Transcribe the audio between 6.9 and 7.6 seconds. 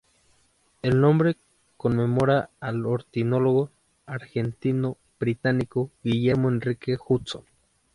Hudson.